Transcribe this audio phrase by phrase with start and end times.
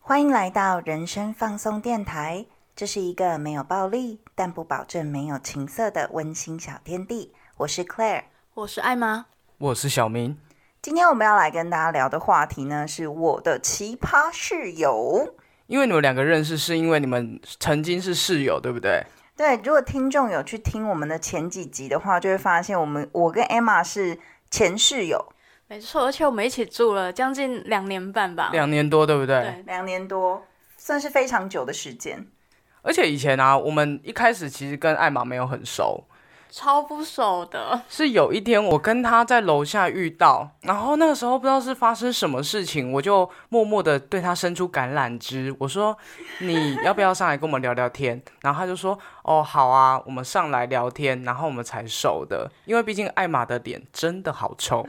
[0.00, 2.44] 欢迎来到人生放松电台，
[2.74, 7.32] 这是一个没有暴力，但不保证没有情色的温馨小天地。
[7.56, 8.24] 我是 Claire，
[8.54, 9.26] 我是艾妈，
[9.58, 10.36] 我是小明。
[10.82, 15.34] 今天我们要来跟大家聊的话题呢，是我的奇葩室友。
[15.70, 19.06] 因为你们两个认识，是因为你们曾经是室友，对不对？
[19.36, 24.18] 对，如果听众有去听我们的前几集的话，就会发现我们我跟 Emma 是
[24.50, 25.32] 前室友。
[25.68, 29.40] 没错，而且我们一起住了将近两年半吧，两年多，对不对？
[29.40, 30.44] 对，两年多，
[30.76, 32.26] 算是非常久的时间。
[32.82, 36.02] 而且以前啊，我们一开始其实跟艾玛没有很熟，
[36.50, 37.80] 超不熟的。
[37.88, 45.96] 是有一天我跟他在楼下遇到，然后那个时候不知道是发生什么事情，我就默默的对他伸出橄榄枝，我说
[46.40, 48.20] 你要不要上来跟我们聊聊天？
[48.42, 54.86] 然后他就说哦好啊，我们上来聊天，然后我们才熟的，因为毕竟艾玛的脸真的好臭。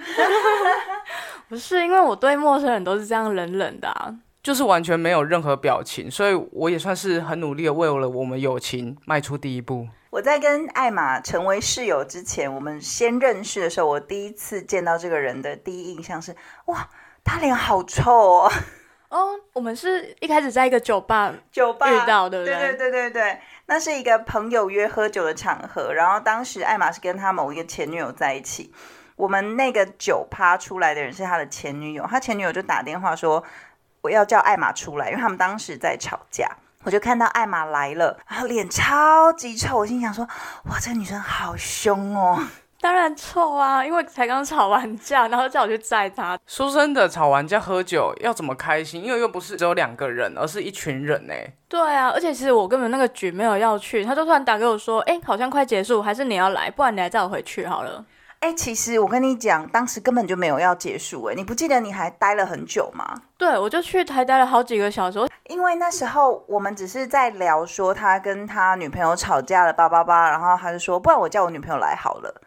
[1.47, 9.87] 不是因为我对陌生人都是这样冷冷的啊，就是完全没有任何表情，所以我也算是很努力的为了我们友情迈出第一步。
[10.11, 16.89] 我在跟艾玛成为室友之前，我们先认识的时候，我第一次见到这个人的第一印象是，哇，
[17.23, 18.51] 他脸好臭哦。
[19.07, 28.73] 哦，我们是一开始在一个酒吧酒吧遇到，对不对对对对对，那是一个朋友约喝酒的场合，然后当时艾玛是跟他某一个前女友在一起。
[29.15, 33.41] 我们那个酒趴出来的人是他的前女友，他前女友就打电话说
[34.01, 36.49] 我要叫艾玛出来，因为他们当时在吵架。
[36.83, 40.27] 我就看到艾玛来了，然后脸超级臭，我心想说
[40.65, 42.41] 哇，这个女生好凶哦。
[42.81, 46.35] 当然臭啊，因为才刚吵完架，然后叫我去载她。
[46.47, 49.03] 说真的，吵完架喝酒要怎么开心？
[49.03, 51.33] 因为又不是只有两个人，而是一群人呢。
[51.69, 56.71] 对啊，而且其实我根本那个局没有要去，他就突然打给我说，哎，好像快结束，还是你要来？
[56.71, 58.03] 不然你来载我回去好了。
[58.41, 61.23] 哎，其实我跟你讲，当时根本就没有要结束。
[61.25, 63.21] 哎，你不记得你还待了很久吗？
[63.37, 65.19] 对，我就去台待了好几个小时。
[65.47, 72.41] 因为那时候我们只是在聊说他跟他女朋友吵架了，叭叭叭，然后他就说，不然我叫我女朋友来好了。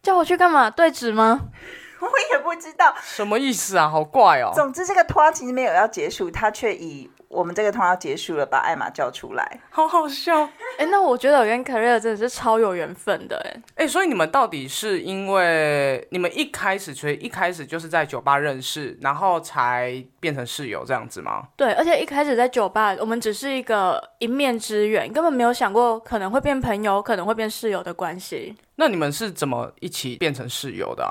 [0.00, 0.70] 叫我去干嘛？
[0.70, 1.40] 对质吗？
[2.00, 4.52] 我也不知道什么意思啊，好怪哦。
[4.54, 7.10] 总之，这个拖其实没有要结束，他却以。
[7.30, 10.42] 我们这个通要结束了，把艾玛叫出来，好好笑。
[10.78, 13.40] 哎，那我觉得我跟凯瑞尔真的是超有缘分的，
[13.76, 21.46] 哎哎，所以你们到底是因为你们一开始，所以一开始就是在酒吧认识，然后才变成室友这样子吗？
[21.56, 28.56] 对，而且一开始在酒吧，我们只是一个一面之缘，根本没有想过可能会变朋友，可能会变室友的关系。
[28.74, 31.08] 那你们是怎么一起变成室友的？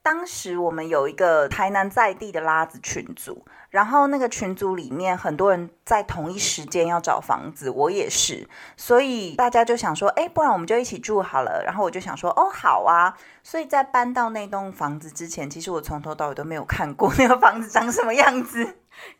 [0.00, 11.62] 当时我们有一个台南在地的拉子群组，然后那个群组里面很多人在同一时间要找房子，我也是，所以大家就想说，哎，不然我们就一起住好了。
[11.64, 13.14] 然后我就想说，哦，好啊。
[13.42, 18.78] 所以在搬到那栋房子之前，其实我从头到尾都没有看过 那个房子长什么样子。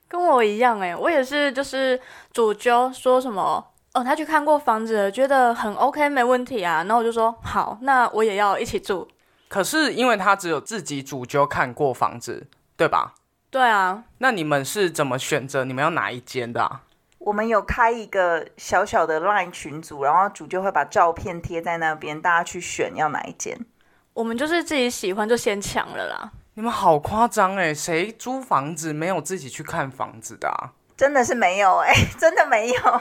[0.08, 2.00] 跟我一样，哎，我也是，就是
[2.32, 6.84] 主揪说什么，哦，他去看过房子，觉得很 OK，没问题啊。
[6.84, 9.06] 然后我就说，好，那我也要一起住。
[9.48, 13.14] 可是因为他只有自己主就看过房子，对吧？
[13.50, 14.04] 对啊。
[14.18, 15.64] 那你们是怎么选择？
[15.64, 16.80] 你们要哪一间的？
[17.18, 23.58] 我们有开一个小小的 LINE 群组，然后主就会把照片贴在那边，大家去选要哪一间。
[24.14, 26.32] 我们就是自己喜欢就先抢了啦。
[26.54, 27.72] 你们好夸张哎！
[27.72, 30.70] 谁租房子没有自己去看房子的？
[30.96, 33.00] 真的是没有哎， 真的没有。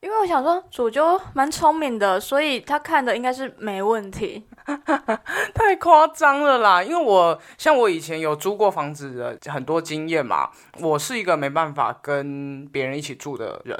[0.00, 4.46] 因为我想说，主就蛮聪明的，所以他看的应该是没问题。
[5.54, 6.82] 太夸张了啦！
[6.82, 10.50] 因为我像我以前有租过房子的很多经验嘛，
[10.80, 13.78] 我是一个没办法跟别人一起住的人，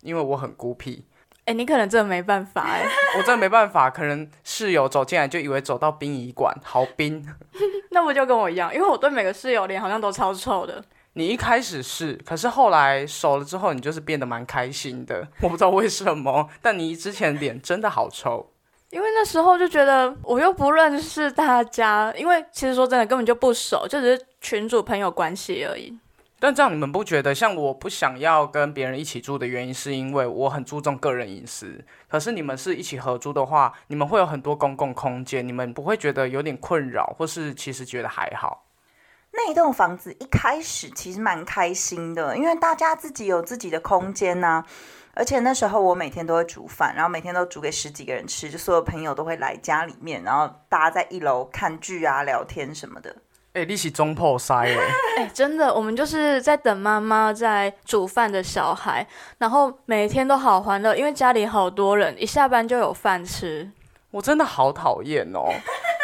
[0.00, 1.04] 因为我很孤僻。
[1.44, 2.86] 哎，你可能真的没办法哎，
[3.18, 7.26] 我真的没办法，可能室友走进来就以为走到殡仪馆，好冰。
[7.90, 8.74] 那不就跟我一样？
[8.74, 10.82] 因为我对每个室友脸好像都超臭的。
[11.18, 15.26] 你一开始是，可是后来熟了之后，你就是变得蛮开心的。
[15.42, 18.52] 我不知道为什么，但你之前脸真的好臭。
[18.90, 25.92] 因为那时候就觉得我又不认识大家，因为其实说真的根本就不熟，就只是群主朋友关系而已。
[26.38, 31.84] 但这样你们不觉得，像我不想要跟别人一起住的原因，是因为我很注重个人隐私。
[32.06, 38.66] 可是你们是一起合租的话，你们会有很多公共空间，你们不会觉得有点困扰，或是其实觉得还好？
[39.38, 44.64] 那一栋房子一开始其实蛮开心的，因为大家自己有自己的空间呐。
[45.14, 53.14] 而且那时候我每天都会煮饭，然后每天都煮给十几个人吃，就所有朋友都会来家里面，然后大家在一楼看剧啊、聊天什么的。
[53.52, 54.76] 哎、你是中破塞哎，
[55.18, 59.06] 哎、 真的，我们就是在等妈妈在煮饭的小孩，
[59.38, 63.70] 然后每天都好欢乐，因为家里好多人，一下班就有饭吃。
[64.10, 65.52] 我真的好讨厌哦。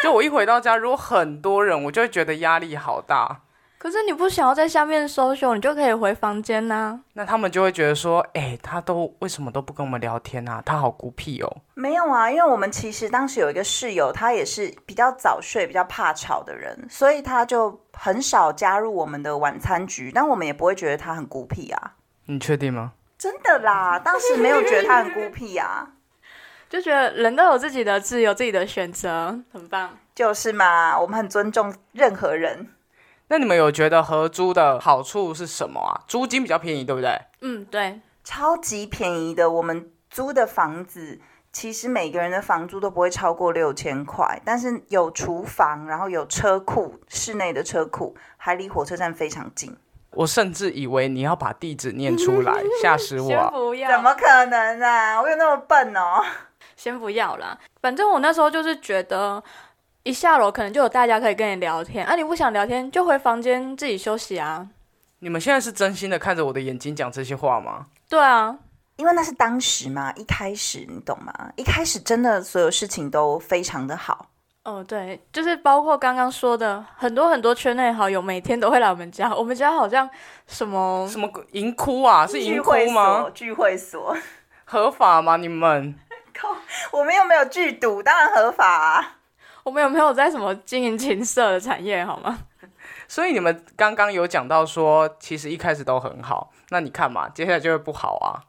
[0.05, 3.41] 就我一回到家，如果很多人，我就会觉得压力好大。
[3.79, 10.61] 可是你不想要在下面 social，你就可以回房间呐、那他们就会觉得说，哎、他都为什么都不跟我们聊天啊？
[10.63, 11.57] 他好孤僻哦。
[11.73, 21.93] 没有啊，因为我们其实当时有一个室友，他也是比较早睡、比较怕吵的人，所以他就很少加入我们的晚餐局，但我们也不会觉得他很孤僻啊。
[22.27, 22.93] 你确定吗？
[23.17, 25.87] 真的啦，当时没有觉得他很孤僻啊，
[26.69, 29.97] 就觉得人都有自己的自由、自己的选择，很棒。
[30.13, 32.69] 就是嘛，我们很尊重任何人。
[33.27, 36.01] 那你们有觉得合租的好处是什么啊？
[36.07, 37.19] 租金比较便宜，对不对？
[37.41, 41.19] 嗯，对，超级便宜的，我们租的房子。
[41.51, 49.73] 其实每个人的房租都不会超过六千块，但是有厨房，然后有车库，室内的车库，还离火车站非常近。
[50.11, 52.53] 我甚至以为你要把地址念出来，
[52.83, 53.49] 吓死我！
[53.51, 55.21] 不要，怎么可能啊？
[55.21, 56.21] 我有那么笨哦？
[56.85, 57.57] 先不要啦。
[57.81, 59.43] 反正我那时候就是觉得，
[60.03, 64.67] 一下楼可能就有大家可以跟你聊天，啊，你不想聊天就回房间自己休息啊。
[65.17, 67.87] 你们现在是真心的看着我的眼睛讲这些话吗？
[68.07, 68.55] 对啊，
[68.97, 71.33] 因为那是当时嘛，一开始你懂吗？
[71.55, 74.27] 一开始真的所有事情都非常的好。
[74.63, 80.07] 哦，对，就是包括刚刚说的，很多很多圈内好友每天都会来我们家，我们家好像
[80.45, 82.27] 什么什么银窟啊？
[82.27, 83.31] 是银窟聚会吗所？？
[83.31, 84.15] 聚会所，
[84.65, 85.37] 合法吗？
[85.37, 85.95] 你们？
[86.91, 89.17] 我们又没有剧毒，当然合法啊。
[89.63, 92.37] 我们有没有在什么经营情色的产业好吗？
[93.07, 98.45] 所以你们刚刚有讲到说，其实一开始都很好，那你看嘛，接下来就会不好啊。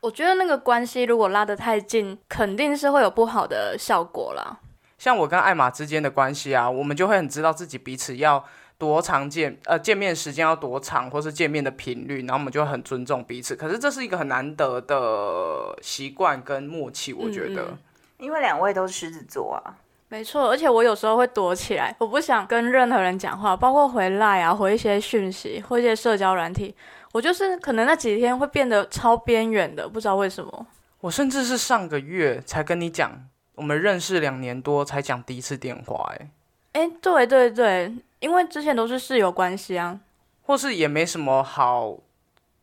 [0.00, 4.58] 我觉得那个关系如果拉得太近，肯定是会有不好的效果啦。
[4.96, 8.44] 像我跟艾玛之间的关系啊，我们就会很知道自己彼此要
[8.78, 13.56] 多长见，呃，见面时间要多长，或是见面的频率，然后我们就会很尊重彼此。
[13.56, 17.62] 可是这是一个很难得的习惯跟默契，我觉得。
[17.62, 17.78] 嗯嗯
[18.18, 19.62] 因为两位都是狮子座啊，
[20.08, 26.74] 没错，而且我有时候会躲起来，我不想跟任何人讲话，包括回来啊，回一些讯息或一些社交软体，
[27.12, 30.66] 我就是可能那几天会变得超边缘的，不知道为什么。
[31.00, 36.30] 我甚至是上个月才跟你讲，我们认识两年多才讲第一次电话、欸，
[36.72, 40.00] 哎，对对对，因为之前都是室友关系啊。
[40.42, 41.98] 或是也没什么好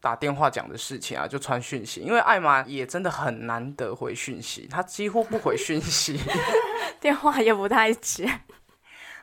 [0.01, 2.01] 打电话讲的事情啊，就传讯息。
[2.01, 6.19] 因为艾玛也真的很难得回讯息，她几乎不回讯息。
[6.99, 8.41] 电话也不太接。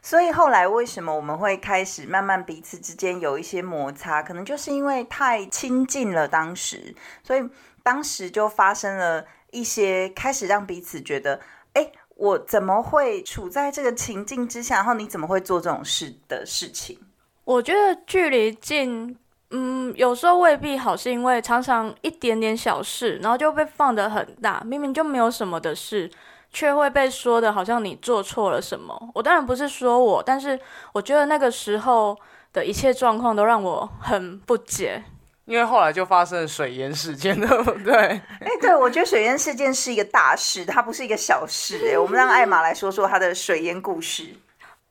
[0.00, 4.22] 所以后来为什么我们会开始慢慢彼此之间有一些摩擦？
[4.22, 7.48] 可能就是因为太亲近了，当时，所以
[7.82, 11.40] 当时就发生了一些开始让彼此觉得，
[11.74, 11.90] 哎，
[12.22, 14.76] 我怎么会处在这个情境之下？
[14.76, 16.96] 然后你怎么会做这种事的事情？
[17.42, 19.18] 我觉得距离近，
[19.50, 26.08] 嗯，有时候未必好，是因为常常一点点小事，然后就被放得很大，明明就没有什么的事，
[26.52, 29.10] 却会被说的好像你做错了什么。
[29.14, 30.56] 我当然不是说我，但是
[30.92, 32.16] 我觉得那个时候
[32.52, 35.02] 的一切状况都让我很不解。
[35.44, 37.94] 因为后来就发生了水淹事件，对 不对？
[37.94, 41.92] 哎，对，我觉得水淹事件是一个大事，它不是一个小事。
[41.92, 44.34] 哎，我们让艾玛来说说她的水淹故事。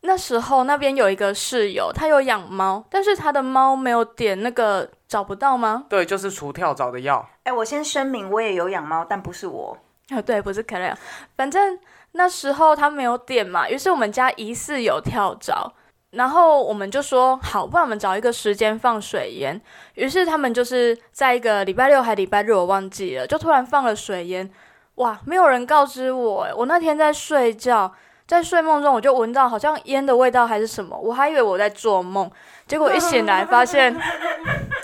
[0.03, 5.85] 那时候那边有一个室友，他有养猫，但是他的猫没有点那个找不到吗？
[5.87, 7.29] 对，就是除跳蚤的药。
[7.43, 9.77] 哎，我先声明，我也有养猫，但不是我。
[10.09, 10.97] 啊，对，不是 k a
[11.37, 11.77] 反正
[12.13, 15.71] 那时候他没有点嘛，于是我们家疑似有跳蚤，
[16.11, 19.59] 然后我们就说好，不然我们找一个时间放水烟。
[19.95, 24.49] 于是他们就是在一个礼拜六还礼拜日，我忘记了，就突然放了水烟。
[24.95, 27.91] 哇，没有人告知我，我那天在睡觉，
[28.27, 32.29] 在睡梦中我就闻到好像烟的味道还是什么，我还以为我在做梦，
[32.67, 33.97] 结果一醒来发现，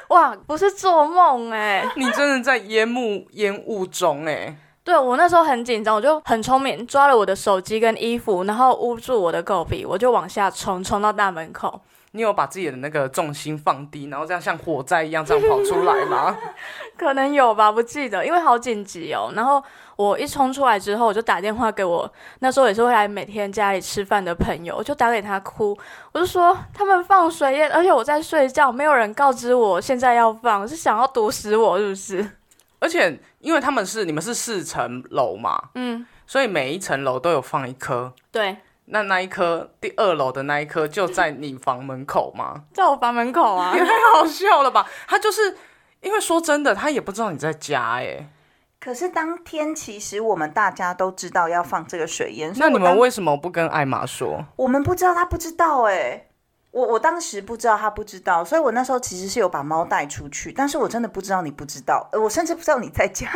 [0.07, 4.55] 哇，不是做梦哎、你真的在烟幕烟雾中哎、
[4.87, 11.81] 对我那时候很紧张，我就很聪明，抓了我的手机跟衣服，然后捂住我的狗鼻，我就往下冲，冲到大门口。
[12.11, 16.33] 你有把自己的那个重心放低，然后这样像火灾一样这样跑出来吗？
[16.97, 19.29] 可能有吧，不记得，因为好紧急哦。
[19.35, 19.61] 然后
[19.97, 25.77] 我一冲出来之后，我就打电话给我那时候也是会来每天家里吃饭的朋友，我就打给他哭，
[26.13, 32.36] 我就说他们放水烟，而且我在睡觉，没有人告知我现在要放，是想要毒死我是不是？
[32.79, 38.13] 而且因为他们是你们是四层楼嘛，嗯，所以每一层楼都有放一颗。
[38.31, 42.63] 对，那那一颗第二楼的那一颗就在你房门口吗？
[42.73, 43.83] 在我房门口啊 也。
[43.83, 44.87] 太好笑了吧！
[45.07, 45.57] 他就是
[46.01, 48.29] 因为说真的，他也不知道你在家哎。
[48.79, 54.45] 可是当天其实我们大家都知道要放这个水烟，那你们为什么不跟艾玛说？
[54.55, 56.26] 我们不知道，他不知道哎、
[56.77, 63.27] 我我当时不知道他不知道，所以我那时候其实是有把猫带出去，但是我真的不知道你不知道，呃我甚至不知道你在家。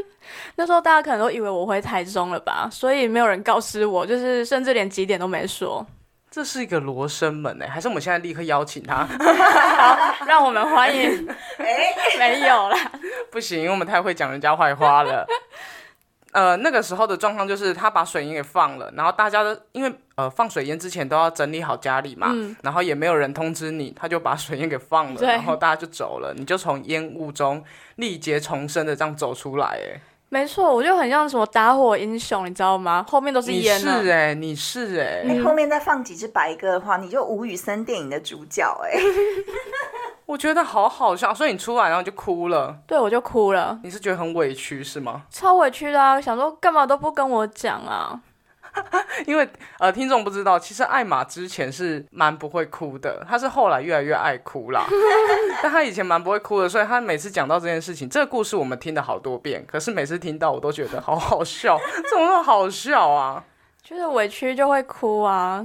[0.56, 5.86] 那时候大家可能都以为我回台中了吧，所以没有人告知我，就是甚至连几点都没说。
[6.30, 9.04] 这是一个罗生门哎，还是我们现在立刻邀请他？
[9.06, 11.28] 好，让我们欢迎。
[11.58, 12.76] 哎、没有啦，
[13.30, 15.26] 不行，因为我们太会讲人家坏话了。
[16.36, 22.54] 呃，那个时候的状况就是他把水烟给放了，然后大家都因为呃放水烟之前都要整理好家里嘛，嗯。
[22.62, 27.64] 然后也没有人通知你，他就把水烟给放了，然后大家就走了，你就从烟雾中
[27.94, 30.00] 历劫重生的这样走出来，哎，
[30.36, 33.02] 没错，我就很像什么打火英雄，你知道吗？
[33.08, 34.02] 后面都是你烟呢。
[34.02, 39.00] 是哎，你是哎，你后面再放几只白鸽的话，你就吴宇森电影的主角哎、
[40.26, 45.22] 我觉得好好笑，所以你出来然后就哭了，对，我就哭了，你是觉得很委屈是吗？
[45.30, 46.20] 超委屈的啊！
[46.20, 48.20] 想说干嘛都不跟我讲啊？
[49.26, 54.84] 因为呃，听众不知道，其实艾玛之前是蛮不会哭的，她是后来越来越爱哭啦。
[55.62, 61.78] 但她以前蛮不会哭的，所以她每次讲到这件事情，这个故事我们听了好多遍，可是每次听到我都觉得好好笑，
[62.10, 63.44] 怎么那么好笑啊？
[63.82, 65.64] 就是委屈就会哭啊。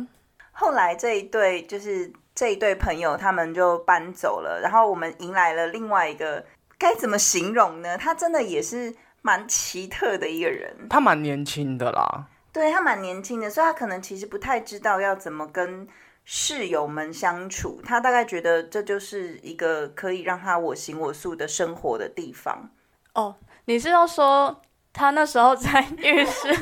[0.52, 6.44] 后来这一对就是这一对朋友，他们就搬走了，然后我们迎来了另外一个，
[6.78, 7.98] 该怎么形容呢？
[7.98, 15.88] 他真的也是蛮奇特的一个人，他蛮年轻的啦，对他蛮年轻的，所以他可能其实不太知道要怎么跟
[16.26, 22.70] 室友们相处，他大概觉得这就是一个可以让他我行我素的生活的地方。
[23.14, 24.62] 哦，你是要说
[24.94, 26.56] 他那时候在浴室？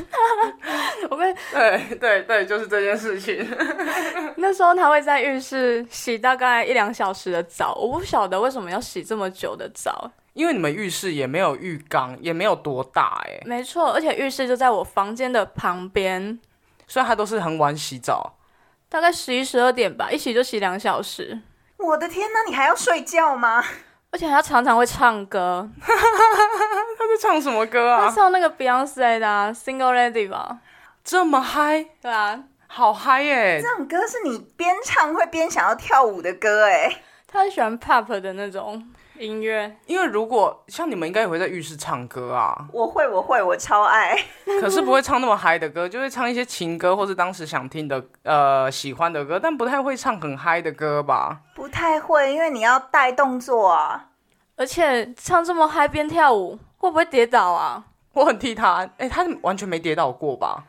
[1.10, 3.46] 我被对对对，就是这件事情。
[4.36, 10.10] 那时候他会在浴室洗大概一两小时的澡，我不晓得为什么要洗这么久的澡。
[10.32, 16.38] 因为你们浴室也没有浴缸，也没有多大哎、没错，而且浴室就在我房间的旁边，
[16.86, 18.36] 所以他都是很晚洗澡。
[18.88, 21.40] 大概十一十二点吧，一洗就洗两小时。
[21.76, 23.64] 我的天呐，你还要睡觉吗？
[24.12, 28.12] 而且他常常会唱歌， 他在唱什么歌他啊？
[28.12, 30.58] 唱那个 Beyonce 的、啊《Single Lady》吧？
[31.04, 37.02] 这么嗨，对啊，好嗨耶、这种歌是你边唱会边想要跳舞的歌哎。
[37.32, 38.84] 他很喜欢 pop 的那种
[39.18, 39.76] 音乐。
[39.86, 44.16] 因为如果像你们应该也会在浴室唱歌啊，我会，我会，我超爱。
[44.60, 51.42] 可是不会唱那么嗨的歌，就会唱一些情歌或是当时想听的呃喜欢的歌，但不太会唱很嗨的歌吧？
[51.54, 54.08] 不太会，因为你要带动作啊。
[54.56, 57.84] 而且唱这么嗨边跳舞，会不会跌倒啊？
[58.12, 60.64] 我很替他，哎、他完全没跌倒过吧？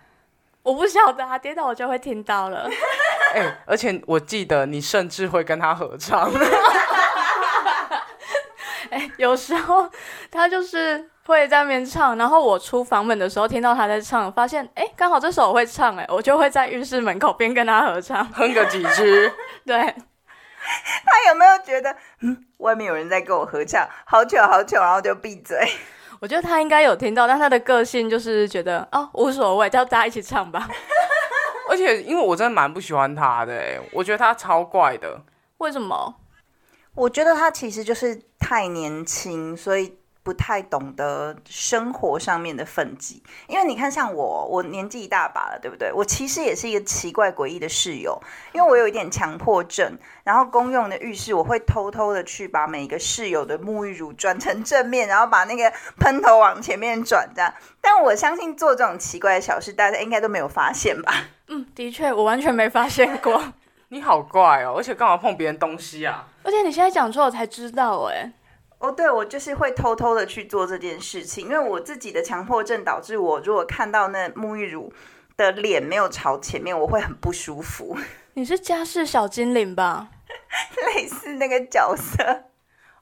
[0.63, 2.69] 我不晓得啊，跌倒我就会听到了。
[3.33, 6.29] 哎、而且我记得你甚至会跟他合唱，
[8.91, 9.89] 哎、有时候
[10.29, 18.25] 他就是会在那边唱，然后我出房门的时候听到他在唱，发现哎，刚好这首我会唱，哎，我就会在浴室门口边跟他合唱。
[18.33, 19.31] 哼个几句。
[19.65, 25.57] 对，他有没有觉得，嗯，外面有人在跟我合唱，好久好久，然后就闭嘴？
[26.21, 30.69] 我觉得他应该有听到，但他的个性就是觉得哦无所谓，叫大家一起唱吧。
[31.67, 35.19] 而且因为我真的蛮不喜欢他的、欸，我觉得他超怪的。
[35.57, 36.15] 为什么？
[36.93, 43.21] 我觉得他其实就是太年轻，所以不太懂得生活上面的分际。
[43.47, 45.91] 因为你看，像我，我年纪一大把了，对不对？
[45.91, 48.21] 我其实也是一个奇怪诡异的室友，
[48.53, 49.97] 因为我有一点强迫症。
[50.23, 57.51] 然后公用的浴室，我会偷偷的去把每个室友的沐浴乳转成正面，然后把那个喷头往前面转，这样。
[57.81, 61.11] 但我相信做这种奇怪的小事，大家应该都没有发现吧？
[61.47, 63.41] 嗯，的确，我完全没发现过。
[63.89, 66.27] 你好怪哦，而且干嘛碰别人东西啊？
[66.43, 68.31] 而且你现在讲出来我才知道，哎，
[68.81, 74.91] 哦，对，我就是会偷偷的去做这件事情，因为我自己的强迫症导致我如果看到那沐浴乳
[75.37, 77.95] 的脸没有朝前面，我会很不舒服，
[78.33, 80.09] 你是家事小精灵吧？
[80.95, 82.45] 类似那个角色。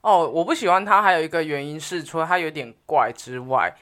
[0.02, 3.74] 哦，我不喜欢他，还有一个原因是，除了他有点怪之外，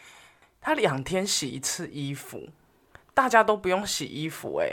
[0.60, 2.48] 他两天洗一次衣服，
[3.12, 4.68] 大家都不用洗衣服、哎，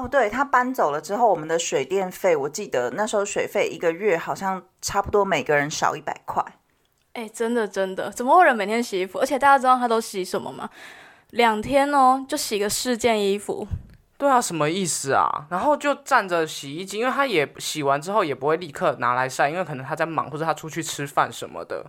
[0.00, 6.42] 哦，对他搬走了之后，我们的水电费，我记得那时候水费一个月好像差不多每个人少一百块。
[7.12, 9.18] 哎、真的真的，怎么会有人每天洗衣服？
[9.18, 10.70] 而且大家知道他都洗什么吗？
[11.30, 13.66] 两天哦，就洗个四件衣服。
[14.16, 15.46] 对啊，什么意思啊？
[15.50, 21.84] 然后就站着洗衣机，因为他也洗完之后也不会立刻拿来晒，因为可能他在忙或者他出去吃饭什么的。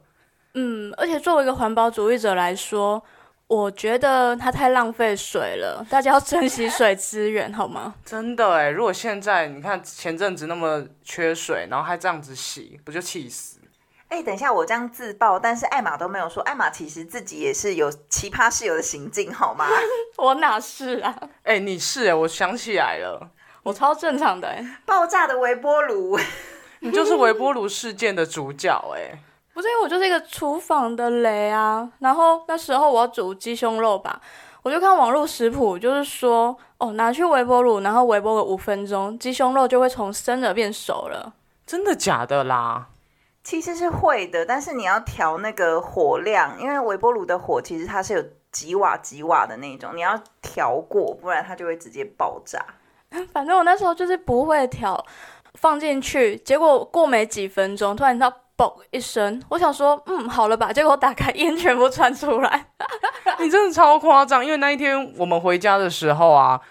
[0.54, 3.04] 嗯，而且作为一个环保主义者来说，
[3.52, 7.94] 我觉得它太浪费水了，大家要珍惜水资源，好吗？
[8.06, 13.60] 真的哎，如果现在你看前阵子那么缺水，然后还这样子洗，不就气死？
[14.08, 19.68] 哎，等一下，我这样自爆，但是艾玛都没有说，艾玛其实自己也是有奇葩室友的行径，好吗？
[20.16, 21.14] 我哪是啊？
[21.44, 23.32] 哎，你是哎，我想起来了，
[23.64, 26.18] 我超正常的、欸，爆炸的微波炉，
[26.80, 29.20] 你就是微波炉事件的主角哎、
[29.54, 31.90] 不是因为我就是一个厨房的雷啊。
[32.00, 34.22] 然后那时候我要煮鸡胸肉吧，
[34.64, 41.34] 我就看网络食谱，就是说哦，拿去微波炉，然后微波个五分钟，鸡胸肉就会从生的变熟了。
[41.66, 42.88] 真的假的啦？
[43.44, 52.64] 其实是会的，但是你要调那个火量，因为微波炉的火其实它是有几瓦几瓦的那种，你要调过，不然它就会直接爆炸。
[53.34, 55.04] 反正我那时候就是不会调，
[55.56, 58.32] 放进去，结果过没几分钟，突然到
[58.62, 62.68] 嘣一声，我想说，嗯，好了吧，结果我打开烟全部窜出来，
[63.40, 66.62] 你真的超夸张，因为那一天我们回家的时候啊，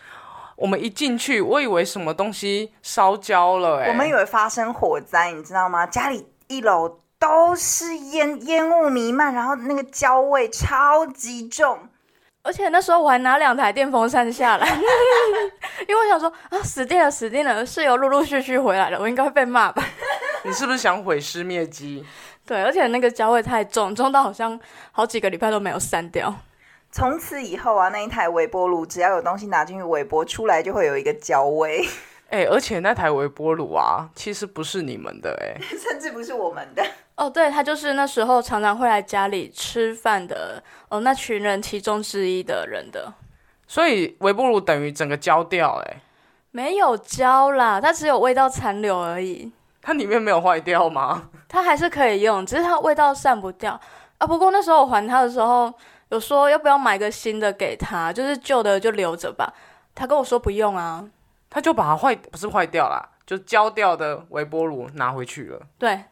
[0.55, 5.85] 我们一进去，我以为什么东西烧焦了、欸，我们以为发生火灾，你知道吗？
[5.85, 11.89] 家里一楼都是烟，烟雾弥漫，然后那个焦味超级重。
[12.43, 14.67] 而且那时候我还拿两台电风扇下来，
[15.89, 19.85] 因为我想说啊，死定了，死定了，室友陆陆续续回来了，我应该会被骂吧？
[20.45, 22.05] 你是不是想毁尸灭迹？
[22.47, 24.59] 对，而且那个焦味太重，重到好像
[24.93, 26.35] 好几个礼拜都没有散掉。
[26.91, 31.87] 从此以后啊，那一台微波炉只要有东西拿进去微波，出来就会有一个焦味，
[32.31, 36.85] 哎、而且那台微波炉啊，其实不是你们的哎、甚至不是我们的。
[37.15, 43.13] 哦，对，他就是那时候常常会来家里吃饭的哦，那群人其中之一的人的，
[43.69, 46.01] 所以微波炉等于整个焦掉哎、
[46.51, 51.31] 没有焦啦，它只有味道残留而已，它里面没有坏掉吗？
[51.49, 53.81] 它还是可以用，只是它味道散不掉
[54.19, 54.27] 啊。
[54.27, 55.73] 不过那时候我还他的时候，
[56.11, 59.53] 有说要不要买个新的给他，就是旧的就留着吧。
[59.95, 61.05] 他跟我说不用啊，
[61.49, 65.61] 他就把它坏不是坏掉啦，就焦掉的微波炉拿回去了。
[65.79, 66.05] 对，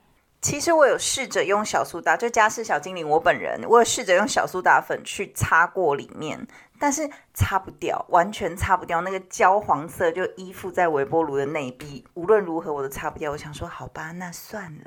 [0.49, 6.49] 其实我有试着用小苏打，就家事小精灵我本人，我有试着用小苏打粉去擦过里面，
[6.81, 13.31] 但是擦不掉，完全擦不掉，那个焦黄色就依附在微波炉的内壁，无论如何我都擦不掉。
[13.31, 14.85] 我想说，好吧，那算了。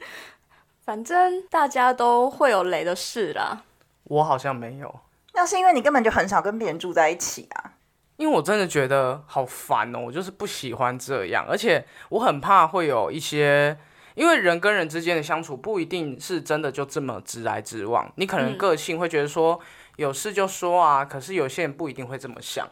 [0.82, 3.64] 反正大家都会有雷的事啦。
[4.04, 5.00] 我好像没有，
[5.34, 7.72] 那是因为你根本就很少跟别人住在一起啊。
[8.16, 13.78] 因为我真的觉得好烦哦，我就是不喜欢这样，而且我很怕会有一些，
[14.18, 19.60] 因为人跟人之间的相处不一定是真的就这么直来直往，你可能嗯个性会觉得说
[19.94, 22.66] 有事就说啊，可是有些人不一定会这么想。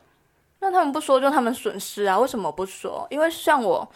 [0.59, 2.19] 那他们不说就他们损失啊？
[2.19, 3.07] 为什么不说？
[3.11, 3.89] 因为像我，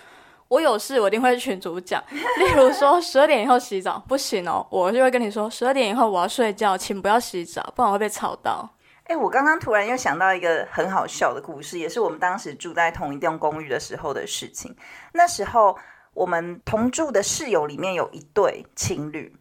[0.46, 8.68] 我有事我一定会群主讲， 例如说十二点以后洗澡不行哦，我就会跟你说十二点以后我要睡觉，请不要洗澡，不然我会被吵到。
[9.04, 14.76] 哎，我刚刚突然又想到一个很好笑的故事，也是我们当时住在同一栋公寓的时候的事情。
[15.14, 15.76] 那时候
[16.14, 19.34] 我们同住的室友里面有一对情侣，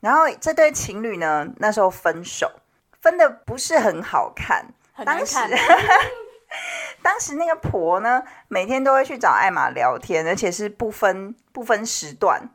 [0.00, 2.50] 然后这对情侣呢，那时候分手，
[3.00, 4.66] 分的不是很好看。
[5.04, 5.38] 当时，
[7.02, 12.48] 当时那个婆呢，每天都会去找艾玛聊天，而且是不分不分时段。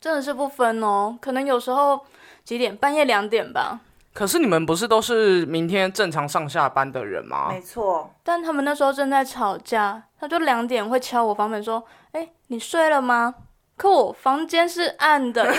[0.00, 2.06] 真的是不分哦，可能有时候
[2.44, 3.80] 几点，半夜两点吧。
[4.18, 7.50] 可是你们不是都是明天正常上下班的人吗？
[7.52, 13.32] 没错，但他们那时候正在吵架，他就两点会敲我房门说：“哎、你睡了吗？”
[13.78, 15.46] 可我房间是暗的，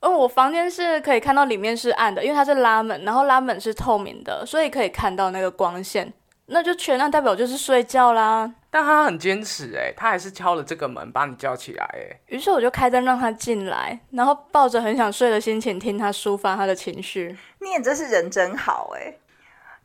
[0.00, 6.12] 哦，我房间是可以看到里面是暗的，因为它是拉门，然后拉门是透明的，所以可以看到那个光线。
[6.48, 8.52] 那就全暗，代表就是睡觉啦。
[8.74, 12.18] 但他很坚持哎，他还是敲了这个门把你叫起来哎。
[12.28, 17.36] 于是我就开灯让他进来，然后抱着很想睡的心情听他抒发他的情绪。
[17.60, 19.14] 你也真是人真好哎。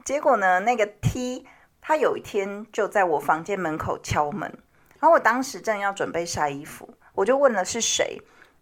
[0.05, 1.45] 结果呢，那个 T
[1.81, 4.49] 他有一天就在我房间门口敲门，
[5.01, 8.21] 然后我当时正要准备晒衣服，我就问了是谁，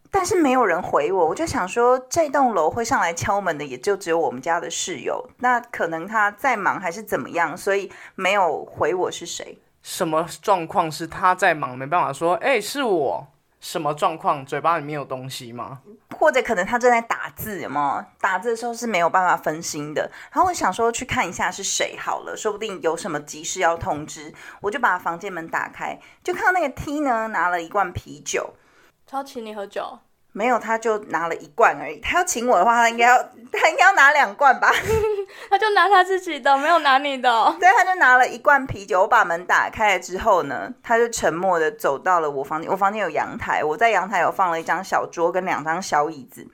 [0.09, 9.59] 但是没有人回我，我就想说这栋楼会上来敲门的也就只有我们家的室友，那可能他在忙还是怎么样，所以没有回我是谁。
[9.85, 13.27] 什么状况是他在忙，没办法说哎、是我？
[13.59, 14.43] 什么状况？
[14.43, 15.79] 嘴巴里面有东西吗？
[16.17, 18.03] 或者可能他正在打字，有没有？
[18.19, 20.09] 打字的时候是没有办法分心的。
[20.31, 24.33] 然后我想说去看一下是谁好了，说不定有什么急事要通知。
[24.59, 28.55] 我就把房间门打开，就看到那个 T 呢拿了一罐啤酒，
[29.05, 29.99] 超请你喝酒，
[30.35, 31.97] 没有他就拿了一罐而已。
[32.01, 33.17] 他要请我的话，他应该要
[33.53, 34.69] 他应该要拿两罐吧？
[35.49, 39.03] 他就拿他自己的，没有拿你的哦、 对，他就拿了一罐啤酒。
[39.03, 42.69] 我把门打开了之后呢，他就沉默的走到了我房间。
[42.69, 46.45] 我房间有阳台，我在阳台有放了一张小桌跟两张小椅子。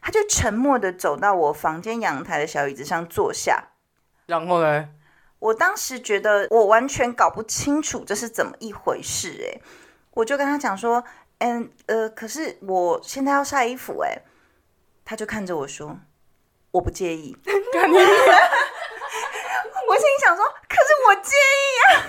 [0.00, 3.70] 他就沉默的走到我房间阳台的小椅子上坐下。
[4.26, 4.88] 然后呢？
[5.40, 9.60] 我当时觉得我完全搞不清楚这是怎么一回事、欸，
[10.12, 11.04] 我就跟他讲说，
[11.44, 14.22] 嗯呃，可是我现在要晒衣服、欸，哎，
[15.04, 15.98] 他就看着我说，
[16.70, 17.36] 我不介意。
[17.44, 17.52] 我
[19.96, 22.08] 心里想说，可是我介意啊。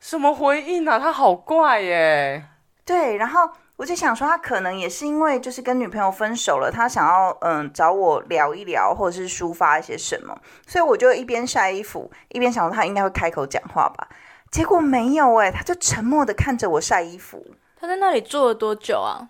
[0.00, 0.98] 什么回应啊？
[0.98, 2.44] 他好怪耶！
[2.84, 14.08] 对，然后我就想说，他可能也是因为就是跟女朋友分手了，他想要嗯找我聊一聊，或者是抒发一些什么，所以我就一边晒衣服，一边想说他应该会开口讲话吧。
[14.50, 17.46] 结果没有哎，他就沉默的看着我晒衣服。
[17.78, 19.28] 他在那里坐了多久啊？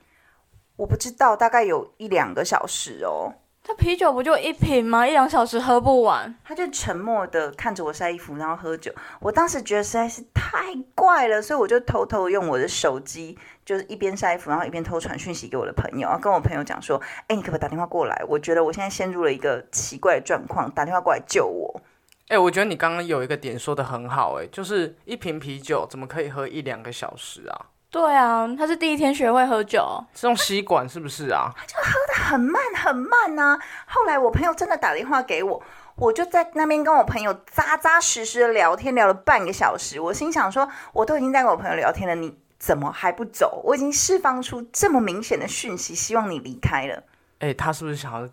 [0.76, 3.34] 我不知道，大概有一两个小时哦。
[3.64, 5.04] 他啤酒不就一瓶吗？
[5.04, 6.32] 一两小时喝不完。
[6.44, 8.92] 他就沉默的看着我晒衣服，然后喝酒。
[9.18, 18.24] 我当时觉得实在是太怪了，所以我就偷偷用我的手机，就是一边晒衣服，然后一边偷传讯息给我的朋友，然后跟我朋友讲说：“哎，你可不可以打电话过来？
[18.28, 21.80] 我觉得我现在陷入了一个奇怪的状况，打电话过来救我。”
[22.28, 27.66] 哎，我觉得你刚刚有一个点说的很好，哎，就是一瓶啤酒怎么可以喝一两个小时啊？
[27.88, 31.50] 对啊，他是第一天学会喝酒，是用吸管是不是啊？
[31.56, 33.58] 他就喝的很慢很慢呐。
[33.86, 35.62] 后来我朋友真的打电话给我，
[35.94, 39.98] 我就在那边跟我朋友扎扎实实的聊天，聊了半个小时。
[39.98, 43.62] 我心想说，我都已经在跟我朋友聊天了，你怎么还不走？
[43.64, 47.02] 我已经释放出这么明显的讯息，希望你离开了。
[47.38, 48.28] 哎，他是不是想要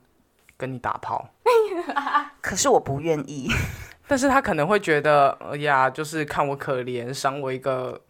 [0.58, 1.30] 跟你打炮？
[2.42, 3.50] 可是我不愿意。
[4.08, 8.02] 但是他可能会觉得，哎呀，就是看我可怜，赏我一个。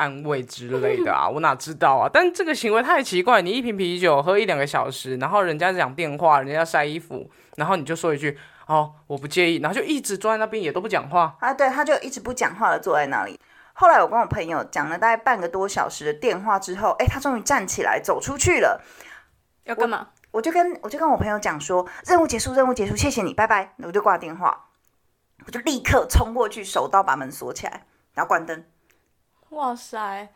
[0.00, 2.08] 安慰之类的啊， 我哪知道啊？
[2.10, 11.52] 但这个行为太奇怪，你一瓶啤酒喝一两个小时，然后人家讲电话，人家晒衣服，然后你就说一句哦，我不介意，然后就一直坐在那边也都不讲话啊？
[11.52, 13.38] 对，他就一直不讲话的坐在那里。
[13.74, 18.82] 后来我跟我朋友讲了大概半个多小时的电话之后，哎，他终于站起来走出去了。
[19.64, 20.08] 要干嘛？
[20.32, 23.74] 我就跟我就跟我朋友讲说，任务结束，任务结束，谢谢你，拜拜。
[23.78, 24.68] 我就挂电话，
[25.46, 27.84] 我就立刻冲过去，手刀把门锁起来，
[28.14, 28.64] 然后关灯。
[29.50, 30.28] 哇塞，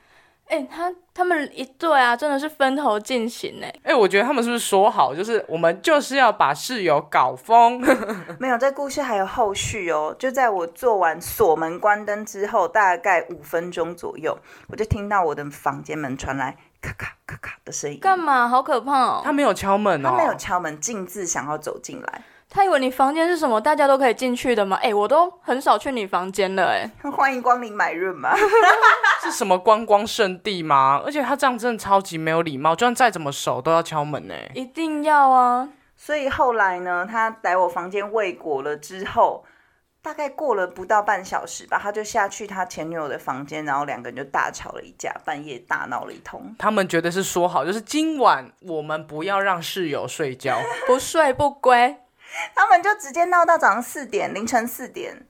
[0.49, 3.73] 哎，他他们一对啊，真的是分头进行哎。
[3.85, 7.81] 哎，我觉得他们是不是说好，就是我们就是要把室友搞疯？
[8.39, 10.15] 没有，这故事还有后续哦。
[10.19, 14.37] 就在我做完锁门关灯之后，大概五分钟左右，
[14.69, 17.99] 我就听到我的房间门传来咔咔咔咔的声音。
[18.01, 18.49] 干嘛？
[18.49, 19.23] 好可怕哦！
[19.25, 22.23] 他没有敲门哦，他没有敲门，径自想要走进来。
[22.55, 24.79] 他以为你房间是什么，大家都可以进去的吗？
[24.81, 28.31] 哎，我都很少去你房间了，哎，欢迎光临买润嘛，
[29.21, 31.03] 是什么观光圣地吗？
[31.05, 34.35] 而且他这样真的超级没有礼貌，就算再怎么熟都要敲门呢。
[34.55, 35.69] 一定要啊！
[35.97, 39.45] 所以后来呢，他来我房间未果了之后，
[40.01, 46.55] 大概过了不到半小时吧，他就下去他前女友的房间，然后两个人就大吵了一架，半夜大闹了一通。
[46.61, 51.97] 他们觉得是说好，就是今晚我们不要让室友睡觉， 不睡不归。
[52.55, 55.27] 他们就直接闹到早上四点，凌晨四点，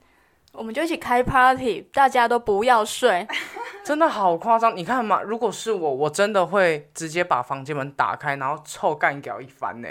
[0.53, 3.27] 我们就一起开 party，大家都不要睡，
[3.83, 4.75] 真的好夸张。
[4.75, 9.87] 你看嘛，如果是我，我真的会直接把房间门打开，然后臭干掉一番呢。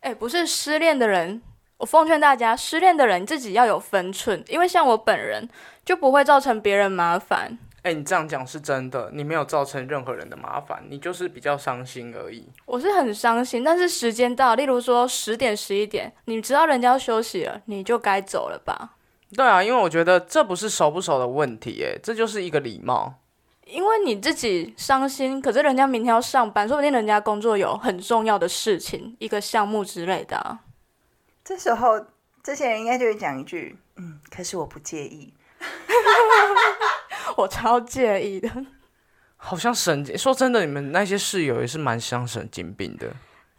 [0.00, 1.42] 哎，不是失恋的人，
[1.78, 5.48] 我奉劝大家，失恋的人自己要有分寸，因为像我本人
[5.84, 7.58] 就不会造成别人麻烦。
[7.86, 12.44] 哎，你这样讲是真的，你没有造成任何人的麻烦，你就是比较伤心而已。
[12.64, 18.96] 我是很伤心，但是时间到，例如说十点、十一点，你知道人家要休息了，你就该走了吧？
[19.36, 23.14] 对啊，因为我觉得这不是熟不熟的问题，哎，这就是一个礼貌。
[23.66, 30.58] 因为你自己伤心，可是人家明天要上班，说不定人家工作有很重要的事情，一个项目之类的。
[31.44, 32.04] 这时候，
[32.42, 35.32] 这些人应该就会讲一句：“嗯，可是我不介意。”
[37.36, 38.50] 我超介意的，
[39.36, 40.16] 好像神经。
[40.16, 43.06] 说真的，你们那些室友也是蛮像神经病的。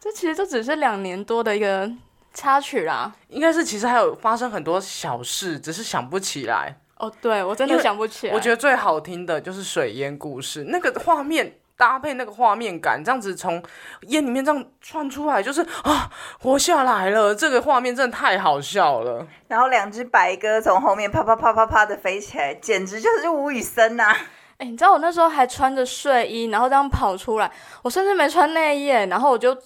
[0.00, 1.90] 这其实就只是两年多的一个
[2.34, 3.14] 插曲啦。
[3.28, 6.80] 应该是其实还有发生很多小事，只是想不起来。
[6.96, 8.34] 哦，对我真的想不起来。
[8.34, 13.62] 我觉得最好听的就是水淹故事，那个画面搭配那个画面感，这样子从
[14.08, 16.10] 烟里面这样窜出来，就是啊，
[16.40, 17.32] 活下来了。
[17.32, 19.24] 这个画面真的太好笑了。
[19.46, 24.12] 然后两只白鸽从后面啪啪啪啪啪的飞起来，简直就是吴宇森呐！
[24.56, 27.48] 哎，你知道我那时候还穿着睡衣，然后这样跑出来，
[27.82, 29.56] 我甚至没穿内衣，然后我就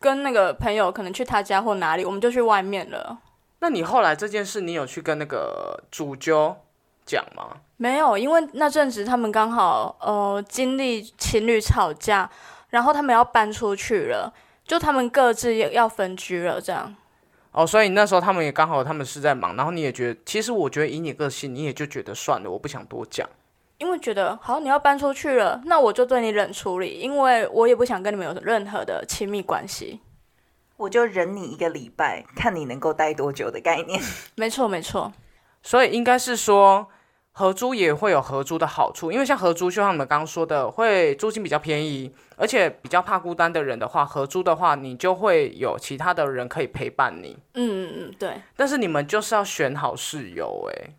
[0.00, 3.18] 跟那个朋友可能去他家或哪里，我们就去外面了。
[3.60, 6.56] 那你后来这件事，你有去跟那个主揪？
[7.08, 7.56] 讲吗？
[7.78, 12.28] 没有，因为那阵子他们刚好呃经历情侣吵架，
[12.70, 14.34] 然后他们要搬出去了，
[14.66, 16.94] 就他们各自也要分居了，这样。
[17.52, 23.28] 哦，所以那时候他们也刚好他们是在忙，然后你也觉得，其实我觉得以你个性，你也就觉得算了，我不想多讲，
[23.78, 30.00] 因为觉得好你要搬出去了，那我就对你冷处理，因为我也不想跟你们有任何的亲密关系，
[30.76, 34.00] 我就忍你一个礼拜，看你能够待多久的概念。
[34.34, 35.12] 没错，没错，
[35.62, 36.88] 所以应该是说。
[37.38, 47.38] 合租也会有合租的好处，因为像合租，就像我们刚刚说的，会租金比较便宜，而且比较怕孤单的人的话，合租的话，你就会有其他的人可以陪伴你。
[47.54, 48.42] 嗯嗯嗯，对。
[48.56, 50.90] 但是你们就是要选好室友，哎，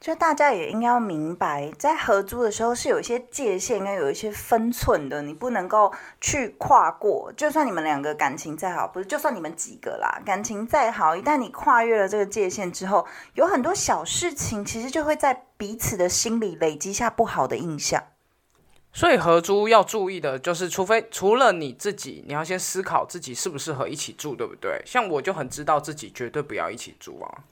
[0.00, 7.32] 就大家也应该要明白，在合租的时候是有一些界限，应该有一些分寸的，你不能够去跨过。
[7.36, 18.04] 就算你们两个感情再好，不是，就算你们几个啦，感情再好，一旦你跨越了这个界限之后，有很多小事情其实就会在彼此的心里累积下不好的印象。
[18.92, 24.80] 所以合租要注意的就是，除非除了你自己，你要先思考自己适不适合一起住，对不对？
[24.86, 27.42] 像我就很知道自己绝对不要一起住啊。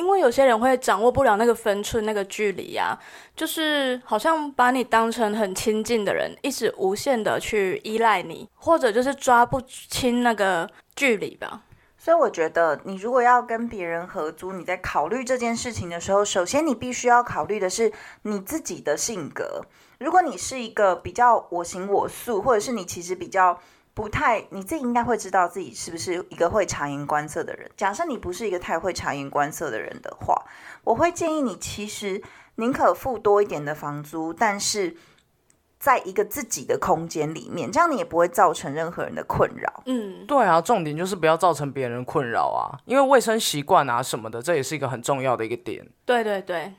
[0.00, 2.98] 因为有些人会掌握不了那个分寸、那个距离呀，
[3.36, 11.64] 就是好像把你当成很亲近的人，一直无限的去依赖你，或者就是抓不清那个距离吧。
[11.98, 19.66] 所以我觉得，你如果要跟别人合租，你在考虑这件事情的时候，首先你必须要考虑的是你自己的性格。
[19.98, 23.60] 如果你是一个比较我行我素，或者是你其实比较。
[23.92, 27.70] 不太，你自己应该会知道自己是不是一个会察言观色的人。
[27.76, 30.34] 假设你不是一个太会察言观色的人的话，
[30.84, 32.22] 我会建议你其实
[32.54, 34.96] 宁可付多一点的房租，但是
[35.78, 39.82] 在一个自己的空间里面，这样你也不会造成任何人的困扰。
[39.86, 45.86] 嗯，对啊，重点就是不要造成别人困扰啊，因为卫生习惯啊什么的，这也是一个很重要的一个点。
[46.04, 46.74] 对对对。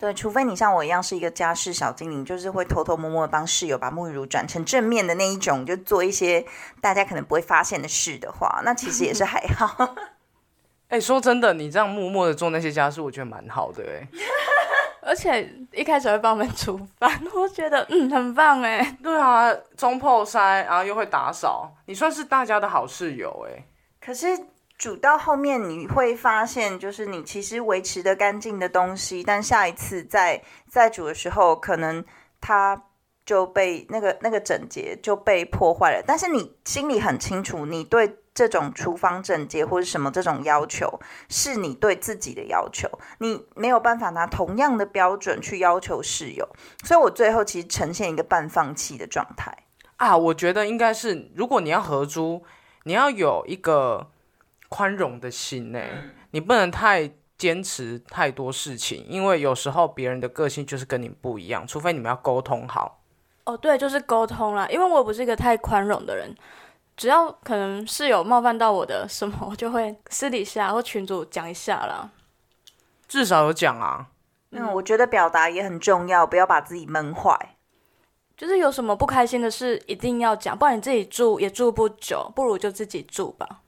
[0.00, 6.46] 对，除非你像我一样是一个家事小精灵，就是会偷偷摸摸的帮室友把沐浴乳转成正面的那一种，就做一些
[6.80, 9.96] 大家可能不会发现的事的话，那其实也是还好。
[10.86, 14.06] 哎，说真的，你这样默默的做那些家事，我觉得蛮好的哎。
[15.02, 18.96] 而且一开始会帮我们煮饭，我觉得嗯很棒哎。
[19.02, 23.64] 对啊，中破塞，然后又会打扫，你算是大家的好室友哎。
[24.00, 24.28] 可是。
[24.78, 32.04] 煮到后面你会发现，就是你其实维持的干净的东西，但下一次再再煮的时候，可能
[32.40, 32.84] 它
[33.26, 36.04] 就被那个那个整洁就被破坏了。
[36.06, 42.88] 但是你心里很清楚，你对这种厨房整洁或者什么这种要求，是你对自己的要求，
[43.18, 46.48] 你没有办法拿同样的标准去要求室友。
[46.84, 49.64] 所以我最后其实呈现一个半放弃的状态
[49.96, 50.16] 啊。
[50.16, 52.44] 我觉得应该是，如果你要合租，
[52.84, 54.12] 你要有一个。
[54.68, 55.80] 宽容的心呢，
[56.30, 63.00] 你不能太坚持太多事情，因为有时候别人的个性就是跟你不一样，除非你们要沟通好。
[63.44, 66.34] 哦，对，就是沟通啦，因为我不是一个太宽容的人，
[66.96, 72.10] 只要可能是有冒犯到我的什么，我就会私底下或群主讲一下啦。
[73.06, 74.08] 至少有讲啊。
[74.50, 77.56] 嗯，我觉得表达也很重要，不要把自己闷坏。
[78.36, 83.60] 就是有什么不开心的事一定要讲，不然你自己住也住不久，不如就自己住吧。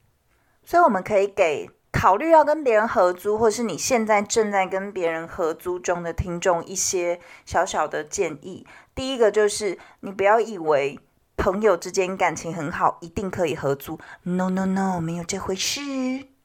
[0.63, 8.65] 所以我们可以给考虑要跟别人合租，或是你现在正在跟别人合租中的听众一些小小的建议。
[8.95, 10.99] 第一个就是，你不要以为
[11.35, 13.99] 朋友之间感情很好，一定可以合租。
[14.23, 15.81] No No No，没有这回事。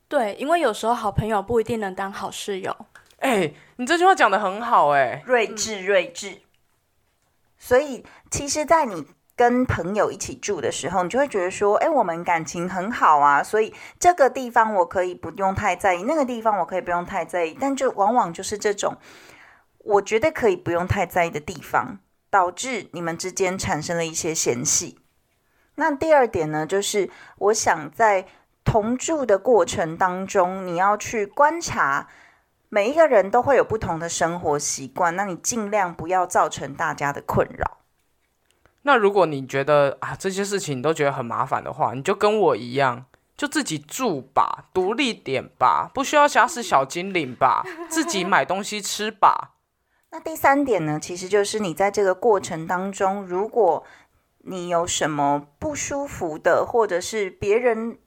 [0.08, 2.76] 对，因为有时候好朋友不一定能当好室友。
[3.18, 6.40] 哎，你这句话讲的很好，哎，睿智睿智。
[7.58, 9.06] 所以，其实，在你。
[9.36, 17.56] 跟朋友一起住的时候，你就会觉得说，哎，我们感情很好啊，所以这个地方我可以不用太在意，那个地方我可以不用太在意。
[17.60, 18.96] 但就往往就是这种，
[19.78, 21.98] 我觉得可以不用太在意的地方，
[22.30, 24.98] 导致你们之间产生了一些嫌隙。
[25.74, 28.26] 那第二点呢，就是我想在
[28.64, 32.08] 同住的过程当中，你要去观察
[32.70, 37.76] 每一个人都会有不同的生活习惯，那你尽量不要造成大家的困扰。
[38.86, 43.04] 那如果你觉得啊这些事情你都觉得很麻烦的话，你就跟我一样，
[43.36, 49.54] 就自己住吧，独立点吧，不需要家是小精灵吧，自己买东西吃吧。
[50.12, 53.84] 那第三点呢，其实就是你在这个过程当中，如果
[54.44, 57.98] 你有什么不舒服的，或者是别人。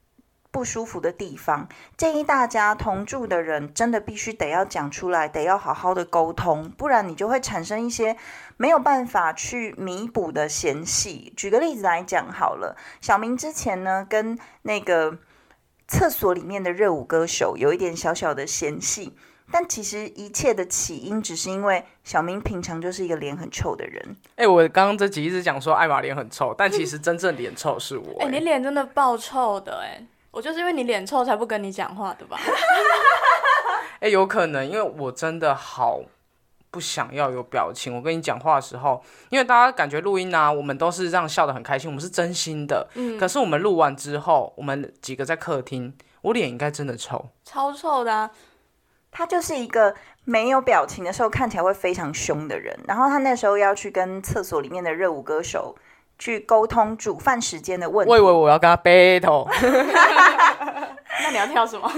[0.59, 8.17] 不舒服的地方，建议大家同住的人真的必须得要讲出来，得要好好的沟通，不然你就会产生一些
[8.57, 11.31] 没有办法去弥补的嫌隙。
[11.37, 15.17] 举个例子来讲好了，小明之前呢跟那个
[15.87, 19.13] 厕所里面的热舞歌手有一点小小的嫌隙，
[19.49, 24.17] 但其实一切的起因只是因为小明平常就是一个脸很臭的人。
[24.35, 28.19] 哎，我刚刚这集一直讲说艾玛脸很臭，但其实真正脸臭是我。
[28.19, 30.03] 哎，你脸真的爆臭的哎。
[30.31, 32.37] 我就是因为你脸臭才不跟你讲话的吧？
[33.99, 36.01] 哎， 有可能，因为我真的好
[36.69, 37.95] 不想要有表情。
[37.95, 42.87] 我跟你讲话的时候，因为大家感觉录音啊，我们都是这样笑得很开心，我们是真心的。
[42.93, 43.17] 嗯。
[43.17, 48.29] 可是我们录完之后，我们几个在客厅，我脸应该真的臭，超臭的。
[49.11, 52.79] 他就是一个没有表情的时候看起来会非常凶的人。
[52.87, 55.75] 然后他那时候要去跟厕所里面的热舞歌手。
[56.19, 58.11] 去沟通煮饭时间的问题。
[58.11, 59.47] 我以为我要跟他 battle。
[61.21, 61.91] 那你要跳什么？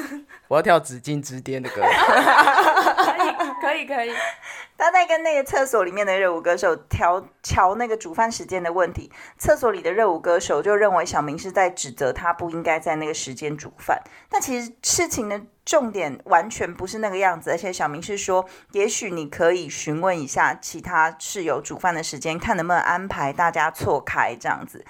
[0.48, 1.82] 我要跳《紫禁之巅》的歌。
[3.62, 4.16] 可以，可以可以。
[4.78, 24.84] 他在跟那个厕所里面的热舞歌手调调那个煮饭时间的问题，厕所里的热舞歌手就认为小明是在指责他不应该在那个时间煮饭，但其实事情的重点完全不是那个样子，而且小明是说，也许你可以询问一下其他室友煮饭的时间，看能不能安排大家错开这样子。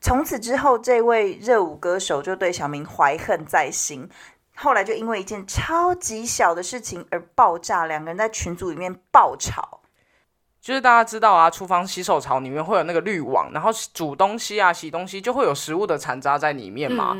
[0.00, 4.08] 从此之后，这位热舞歌手就对小明怀恨在心。
[4.56, 9.80] 后来就因为一件超级小的事情而爆炸，两个人在群组里面爆吵。
[10.60, 17.16] 就是大家知道啊，厨房洗手槽里面会有那个滤网，然后煮东西啊、洗东西就会有食物的残渣在里面嘛。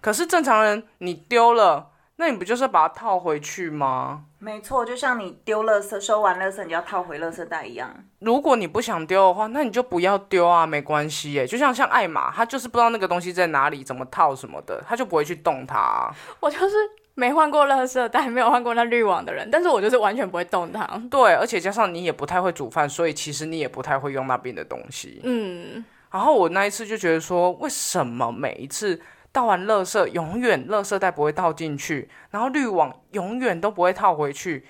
[0.00, 1.92] 可是正常人你丢了。
[2.16, 4.26] 那你不就是把它套回去吗？
[4.38, 7.92] 没错，就像你丢垃圾，收完垃圾你就要套回垃圾袋一样。
[8.20, 11.44] 如果你不想丢的话，那你就不要丢啊，没关系耶。
[11.44, 16.08] 就像像艾玛，他就是不知道那个东西在哪里，怎么套什么的，他就不会去动它。
[16.38, 16.76] 我就是
[17.14, 20.86] 没换过垃圾袋，没有换过那滤网的人，但是我就是完全不会动它。
[21.10, 25.20] 对，而且加上你也不太会煮饭，所以其实你也不太会用那边的东西。
[25.24, 25.84] 嗯。
[26.12, 29.00] 然后我那一次就觉得说，为什么每一次？
[29.34, 34.64] 倒完垃圾，永远垃圾袋不会倒进去，然后滤网永远都不会套回去。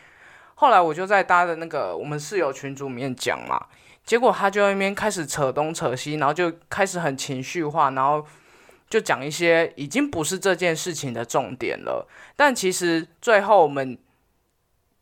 [0.55, 3.67] 后来我就在搭的那个我们室友群组里面讲嘛，
[4.07, 8.25] 结果他就在那边开始扯东扯西，然后就开始很情绪化，然后
[8.89, 12.09] 就讲一些已经不是这件事情的重点了。
[12.35, 13.99] 但其实最后我们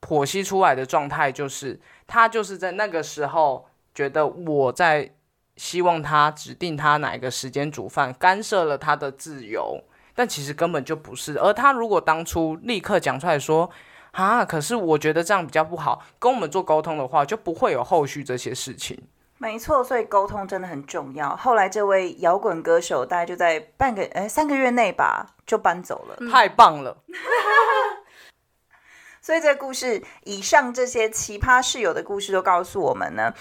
[0.00, 5.14] 剖析出来的状态就是，他就是在那个时候觉得我在。
[5.62, 9.80] 希望他指定他哪一个时间煮饭，干涉了他的自由，
[10.12, 11.38] 但其实根本就不是。
[11.38, 13.70] 而他如果当初立刻讲出来说，
[14.10, 19.00] 啊，可是我觉得这样比较不好，跟我们做沟通的话，就不会有后续这些事情。
[19.38, 21.36] 没错，所以沟通真的很重要。
[21.36, 26.28] 后来这位摇滚歌手大概就在半个哎三个月内吧，就搬走了。
[26.28, 26.96] 太棒了！
[29.22, 33.32] 所以这个故事，以上这些奇葩室友的故事都告诉我们呢。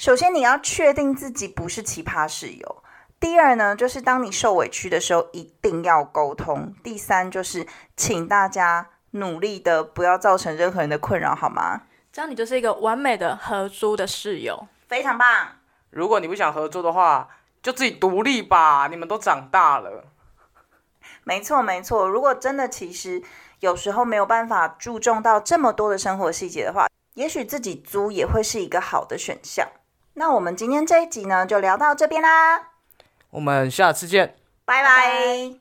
[0.00, 2.82] 首先，你要确定自己不是奇葩室友。
[3.20, 6.74] 第二呢，就是当你受委屈的时候，一定要沟通。
[6.82, 7.66] 第三，就是
[7.98, 11.82] 请大家努力的不要造成任何人的困扰，好吗？
[12.10, 15.28] 这样你就是一个完美的合租的室友，非常棒。
[15.90, 17.28] 如果你不想合租的话，
[17.62, 18.88] 就自己独立吧。
[18.90, 20.06] 你们都长大了。
[21.24, 22.08] 没错，没错。
[22.08, 23.22] 如果真的其实
[23.58, 29.68] 有时候没有办法注重到这么多的生活细节的话，也许自己租也会是一个好的选项。
[30.14, 32.70] 那我们今天这一集呢，就聊到这边啦。
[33.30, 35.59] 我们下次见，拜拜。